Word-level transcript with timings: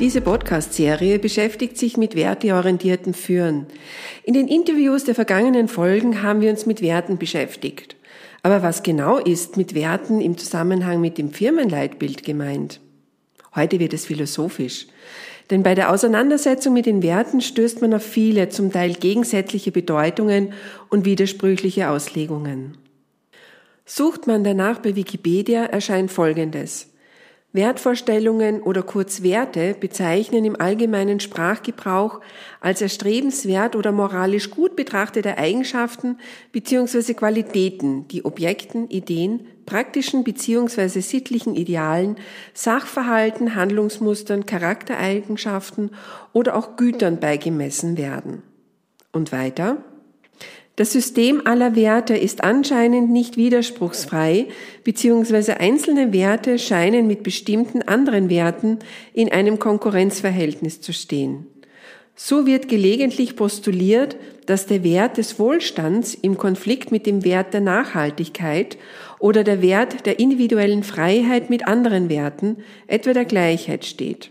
Diese 0.00 0.20
Podcast-Serie 0.20 1.20
beschäftigt 1.20 1.78
sich 1.78 1.96
mit 1.96 2.16
werteorientierten 2.16 3.14
Führen. 3.14 3.66
In 4.24 4.34
den 4.34 4.48
Interviews 4.48 5.04
der 5.04 5.14
vergangenen 5.14 5.68
Folgen 5.68 6.20
haben 6.20 6.40
wir 6.40 6.50
uns 6.50 6.66
mit 6.66 6.82
Werten 6.82 7.16
beschäftigt. 7.16 7.94
Aber 8.42 8.62
was 8.62 8.82
genau 8.82 9.18
ist 9.18 9.56
mit 9.56 9.72
Werten 9.74 10.20
im 10.20 10.36
Zusammenhang 10.36 11.00
mit 11.00 11.16
dem 11.16 11.30
Firmenleitbild 11.30 12.24
gemeint? 12.24 12.80
Heute 13.54 13.78
wird 13.78 13.92
es 13.92 14.06
philosophisch. 14.06 14.88
Denn 15.50 15.62
bei 15.62 15.76
der 15.76 15.92
Auseinandersetzung 15.92 16.74
mit 16.74 16.86
den 16.86 17.04
Werten 17.04 17.40
stößt 17.40 17.80
man 17.80 17.94
auf 17.94 18.02
viele, 18.02 18.48
zum 18.48 18.72
Teil 18.72 18.94
gegensätzliche 18.94 19.70
Bedeutungen 19.70 20.54
und 20.88 21.04
widersprüchliche 21.04 21.88
Auslegungen. 21.88 22.78
Sucht 23.86 24.26
man 24.26 24.42
danach 24.42 24.80
bei 24.80 24.96
Wikipedia 24.96 25.66
erscheint 25.66 26.10
Folgendes. 26.10 26.93
Wertvorstellungen 27.54 28.60
oder 28.60 28.82
kurz 28.82 29.22
Werte 29.22 29.74
bezeichnen 29.78 30.44
im 30.44 30.60
allgemeinen 30.60 31.20
Sprachgebrauch 31.20 32.20
als 32.60 32.82
erstrebenswert 32.82 33.76
oder 33.76 33.92
moralisch 33.92 34.50
gut 34.50 34.74
betrachtete 34.74 35.38
Eigenschaften 35.38 36.18
bzw. 36.50 37.14
Qualitäten, 37.14 38.08
die 38.08 38.24
Objekten, 38.24 38.90
Ideen, 38.90 39.46
praktischen 39.66 40.24
bzw. 40.24 41.00
sittlichen 41.00 41.54
Idealen, 41.54 42.16
Sachverhalten, 42.54 43.54
Handlungsmustern, 43.54 44.46
Charaktereigenschaften 44.46 45.92
oder 46.32 46.56
auch 46.56 46.76
Gütern 46.76 47.20
beigemessen 47.20 47.96
werden. 47.96 48.42
Und 49.12 49.30
weiter? 49.30 49.78
Das 50.76 50.92
System 50.92 51.46
aller 51.46 51.76
Werte 51.76 52.16
ist 52.16 52.42
anscheinend 52.42 53.08
nicht 53.10 53.36
widerspruchsfrei, 53.36 54.48
beziehungsweise 54.82 55.60
einzelne 55.60 56.12
Werte 56.12 56.58
scheinen 56.58 57.06
mit 57.06 57.22
bestimmten 57.22 57.82
anderen 57.82 58.28
Werten 58.28 58.80
in 59.12 59.30
einem 59.30 59.60
Konkurrenzverhältnis 59.60 60.80
zu 60.80 60.92
stehen. 60.92 61.46
So 62.16 62.46
wird 62.46 62.68
gelegentlich 62.68 63.36
postuliert, 63.36 64.16
dass 64.46 64.66
der 64.66 64.82
Wert 64.82 65.16
des 65.16 65.38
Wohlstands 65.38 66.14
im 66.14 66.38
Konflikt 66.38 66.90
mit 66.90 67.06
dem 67.06 67.24
Wert 67.24 67.54
der 67.54 67.60
Nachhaltigkeit 67.60 68.76
oder 69.20 69.44
der 69.44 69.62
Wert 69.62 70.06
der 70.06 70.18
individuellen 70.18 70.82
Freiheit 70.82 71.50
mit 71.50 71.68
anderen 71.68 72.08
Werten, 72.08 72.58
etwa 72.88 73.12
der 73.12 73.24
Gleichheit 73.24 73.84
steht. 73.84 74.30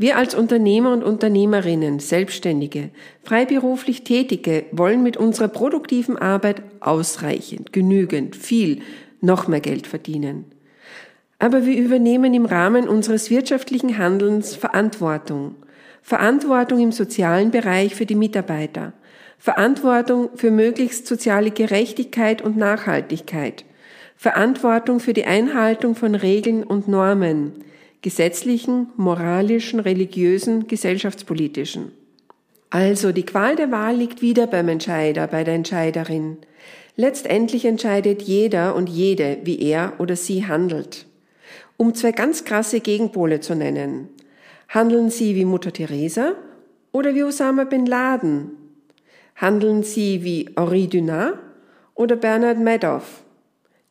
Wir 0.00 0.16
als 0.16 0.34
Unternehmer 0.34 0.94
und 0.94 1.04
Unternehmerinnen, 1.04 1.98
Selbstständige, 1.98 2.88
freiberuflich 3.22 4.02
Tätige 4.02 4.64
wollen 4.72 5.02
mit 5.02 5.18
unserer 5.18 5.48
produktiven 5.48 6.16
Arbeit 6.16 6.62
ausreichend, 6.80 7.74
genügend, 7.74 8.34
viel, 8.34 8.80
noch 9.20 9.46
mehr 9.46 9.60
Geld 9.60 9.86
verdienen. 9.86 10.46
Aber 11.38 11.66
wir 11.66 11.76
übernehmen 11.76 12.32
im 12.32 12.46
Rahmen 12.46 12.88
unseres 12.88 13.28
wirtschaftlichen 13.28 13.98
Handelns 13.98 14.56
Verantwortung. 14.56 15.56
Verantwortung 16.00 16.80
im 16.80 16.92
sozialen 16.92 17.50
Bereich 17.50 17.94
für 17.94 18.06
die 18.06 18.14
Mitarbeiter. 18.14 18.94
Verantwortung 19.36 20.30
für 20.34 20.50
möglichst 20.50 21.06
soziale 21.06 21.50
Gerechtigkeit 21.50 22.40
und 22.40 22.56
Nachhaltigkeit. 22.56 23.66
Verantwortung 24.16 24.98
für 24.98 25.12
die 25.12 25.26
Einhaltung 25.26 25.94
von 25.94 26.14
Regeln 26.14 26.62
und 26.62 26.88
Normen 26.88 27.52
gesetzlichen, 28.02 28.88
moralischen, 28.96 29.80
religiösen, 29.80 30.66
gesellschaftspolitischen. 30.66 31.92
Also 32.70 33.12
die 33.12 33.26
Qual 33.26 33.56
der 33.56 33.70
Wahl 33.70 33.96
liegt 33.96 34.22
wieder 34.22 34.46
beim 34.46 34.68
Entscheider, 34.68 35.26
bei 35.26 35.44
der 35.44 35.54
Entscheiderin. 35.54 36.38
Letztendlich 36.96 37.64
entscheidet 37.64 38.22
jeder 38.22 38.74
und 38.74 38.88
jede, 38.88 39.38
wie 39.44 39.60
er 39.60 39.94
oder 39.98 40.16
sie 40.16 40.46
handelt. 40.46 41.06
Um 41.76 41.94
zwei 41.94 42.12
ganz 42.12 42.44
krasse 42.44 42.80
Gegenpole 42.80 43.40
zu 43.40 43.54
nennen. 43.54 44.08
Handeln 44.68 45.10
Sie 45.10 45.34
wie 45.34 45.44
Mutter 45.44 45.72
Teresa 45.72 46.34
oder 46.92 47.14
wie 47.14 47.24
Osama 47.24 47.64
bin 47.64 47.86
Laden? 47.86 48.52
Handeln 49.34 49.82
Sie 49.82 50.22
wie 50.22 50.48
Henri 50.56 50.86
Dunant 50.86 51.38
oder 51.94 52.14
Bernard 52.16 52.60
Madoff? 52.60 53.24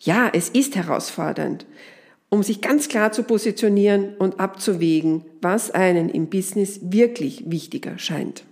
Ja, 0.00 0.30
es 0.32 0.50
ist 0.50 0.76
herausfordernd 0.76 1.66
um 2.30 2.42
sich 2.42 2.60
ganz 2.60 2.88
klar 2.88 3.12
zu 3.12 3.22
positionieren 3.22 4.14
und 4.18 4.38
abzuwägen, 4.38 5.24
was 5.40 5.70
einen 5.70 6.08
im 6.10 6.28
Business 6.28 6.80
wirklich 6.82 7.50
wichtiger 7.50 7.98
scheint. 7.98 8.44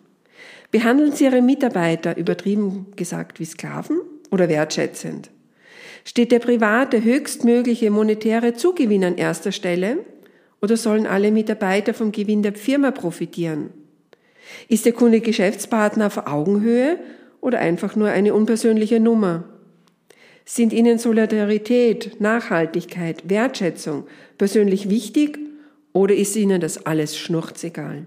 Behandeln 0.71 1.13
Sie 1.13 1.25
Ihre 1.25 1.43
Mitarbeiter 1.43 2.17
übertrieben 2.17 2.87
gesagt 2.97 3.39
wie 3.39 3.45
Sklaven 3.45 4.01
oder 4.31 4.49
wertschätzend? 4.49 5.31
Steht 6.05 6.33
der 6.33 6.39
private 6.39 7.03
höchstmögliche 7.03 7.91
monetäre 7.91 8.55
Zugewinn 8.55 9.05
an 9.05 9.17
erster 9.17 9.53
Stelle 9.53 9.99
oder 10.63 10.77
sollen 10.77 11.07
alle 11.07 11.31
Mitarbeiter 11.31 11.95
vom 11.95 12.13
Gewinn 12.13 12.43
der 12.43 12.55
Firma 12.55 12.91
profitieren? 12.91 13.71
Ist 14.69 14.87
der 14.87 14.93
Kunde 14.93 15.21
Geschäftspartner 15.21 16.07
auf 16.07 16.27
Augenhöhe 16.27 16.99
oder 17.41 17.59
einfach 17.59 17.97
nur 17.97 18.09
eine 18.09 18.35
unpersönliche 18.35 19.01
Nummer? 19.01 19.45
Sind 20.49 20.73
Ihnen 20.73 20.99
Solidarität, 20.99 22.21
Nachhaltigkeit, 22.21 23.29
Wertschätzung 23.29 24.05
persönlich 24.39 24.89
wichtig 24.89 25.41
oder 25.93 26.15
ist 26.15 26.37
Ihnen 26.37 26.61
das 26.61 26.87
alles 26.87 27.19
schnurzegal? 27.19 28.07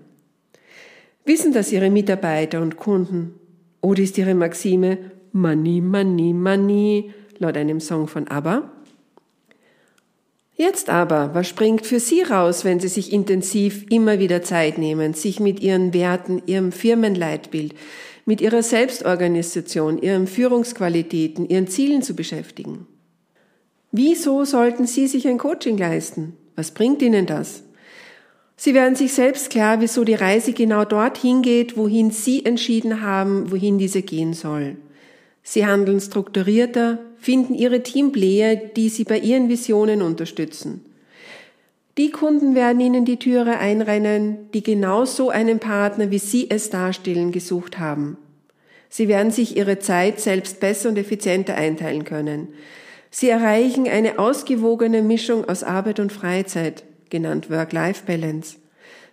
Wissen 1.25 1.51
das 1.51 1.73
Ihre 1.73 1.89
Mitarbeiter 1.89 2.61
und 2.61 2.77
Kunden? 2.77 3.33
Oder 3.81 4.01
ist 4.01 4.17
Ihre 4.17 4.35
Maxime 4.35 4.97
Money, 5.33 5.81
Money, 5.81 6.31
Money 6.31 7.13
laut 7.39 7.57
einem 7.57 7.81
Song 7.81 8.07
von 8.07 8.29
ABBA? 8.29 8.71
Jetzt 10.55 10.89
aber, 10.89 11.31
was 11.33 11.47
springt 11.47 11.85
für 11.85 11.99
Sie 11.99 12.21
raus, 12.21 12.63
wenn 12.63 12.79
Sie 12.79 12.87
sich 12.87 13.11
intensiv 13.11 13.85
immer 13.89 14.19
wieder 14.19 14.43
Zeit 14.43 14.77
nehmen, 14.77 15.13
sich 15.13 15.41
mit 15.41 15.59
Ihren 15.59 15.93
Werten, 15.93 16.41
Ihrem 16.45 16.71
Firmenleitbild, 16.71 17.75
mit 18.29 18.41
ihrer 18.41 18.61
Selbstorganisation, 18.61 19.99
ihren 19.99 20.27
Führungsqualitäten, 20.27 21.49
ihren 21.49 21.67
Zielen 21.67 22.03
zu 22.03 22.15
beschäftigen. 22.15 22.85
Wieso 23.91 24.45
sollten 24.45 24.85
Sie 24.85 25.07
sich 25.07 25.27
ein 25.27 25.39
Coaching 25.39 25.79
leisten? 25.79 26.37
Was 26.55 26.69
bringt 26.69 27.01
Ihnen 27.01 27.25
das? 27.25 27.63
Sie 28.55 28.75
werden 28.75 28.95
sich 28.95 29.13
selbst 29.13 29.49
klar, 29.49 29.81
wieso 29.81 30.03
die 30.03 30.13
Reise 30.13 30.53
genau 30.53 30.85
dorthin 30.85 31.41
geht, 31.41 31.75
wohin 31.75 32.11
Sie 32.11 32.45
entschieden 32.45 33.01
haben, 33.01 33.49
wohin 33.49 33.79
diese 33.79 34.03
gehen 34.03 34.33
soll. 34.33 34.77
Sie 35.41 35.65
handeln 35.65 35.99
strukturierter, 35.99 36.99
finden 37.17 37.55
Ihre 37.55 37.81
Teamplayer, 37.81 38.57
die 38.57 38.89
Sie 38.89 39.05
bei 39.05 39.17
Ihren 39.17 39.49
Visionen 39.49 40.03
unterstützen. 40.03 40.85
Die 41.99 42.11
Kunden 42.11 42.55
werden 42.55 42.79
Ihnen 42.79 43.03
die 43.03 43.19
Türe 43.19 43.57
einrennen, 43.57 44.49
die 44.53 44.63
genau 44.63 45.03
so 45.03 45.29
einen 45.29 45.59
Partner, 45.59 46.11
wie 46.11 46.17
Sie 46.17 46.49
es 46.49 46.69
darstellen, 46.69 47.33
gesucht 47.33 47.77
haben. 47.77 48.17
Sie 48.87 49.09
werden 49.09 49.31
sich 49.33 49.57
Ihre 49.57 49.79
Zeit 49.79 50.21
selbst 50.21 50.61
besser 50.61 50.87
und 50.87 50.97
effizienter 50.97 51.55
einteilen 51.55 52.05
können. 52.05 52.53
Sie 53.11 53.27
erreichen 53.27 53.85
eine 53.85 54.17
ausgewogene 54.17 55.01
Mischung 55.01 55.43
aus 55.49 55.61
Arbeit 55.61 55.99
und 55.99 56.13
Freizeit, 56.13 56.85
genannt 57.09 57.49
Work-Life-Balance. 57.49 58.55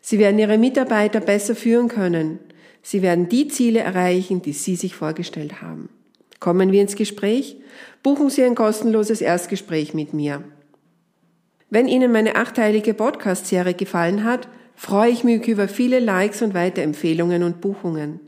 Sie 0.00 0.20
werden 0.20 0.38
Ihre 0.38 0.56
Mitarbeiter 0.56 1.18
besser 1.18 1.56
führen 1.56 1.88
können. 1.88 2.38
Sie 2.82 3.02
werden 3.02 3.28
die 3.28 3.48
Ziele 3.48 3.80
erreichen, 3.80 4.42
die 4.42 4.52
Sie 4.52 4.76
sich 4.76 4.94
vorgestellt 4.94 5.60
haben. 5.60 5.88
Kommen 6.38 6.70
wir 6.70 6.82
ins 6.82 6.94
Gespräch? 6.94 7.56
Buchen 8.04 8.30
Sie 8.30 8.44
ein 8.44 8.54
kostenloses 8.54 9.22
Erstgespräch 9.22 9.92
mit 9.92 10.14
mir. 10.14 10.44
Wenn 11.68 11.88
Ihnen 11.88 12.12
meine 12.12 12.36
achteilige 12.36 12.94
Podcast-Serie 12.94 13.74
gefallen 13.74 14.22
hat, 14.22 14.46
freue 14.76 15.10
ich 15.10 15.24
mich 15.24 15.48
über 15.48 15.66
viele 15.66 15.98
Likes 15.98 16.40
und 16.40 16.54
Weiterempfehlungen 16.54 17.42
und 17.42 17.60
Buchungen. 17.60 18.20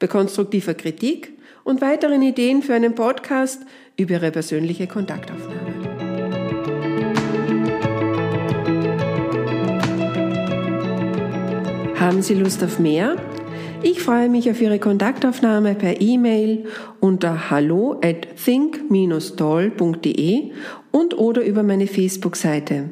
Bei 0.00 0.08
konstruktiver 0.08 0.74
Kritik 0.74 1.32
und 1.62 1.80
weiteren 1.80 2.22
Ideen 2.22 2.60
für 2.60 2.74
einen 2.74 2.96
Podcast 2.96 3.62
über 3.96 4.14
Ihre 4.14 4.32
persönliche 4.32 4.88
Kontaktaufnahme. 4.88 5.60
Haben 12.00 12.20
Sie 12.20 12.34
Lust 12.34 12.64
auf 12.64 12.80
mehr? 12.80 13.14
Ich 13.84 14.00
freue 14.00 14.28
mich 14.28 14.48
auf 14.48 14.60
Ihre 14.60 14.78
Kontaktaufnahme 14.78 15.74
per 15.74 16.00
E-Mail 16.00 16.66
unter 17.00 17.50
hallo 17.50 17.98
at 18.00 18.28
think-toll.de 18.36 20.52
und 20.92 21.18
oder 21.18 21.44
über 21.44 21.64
meine 21.64 21.88
Facebook-Seite. 21.88 22.90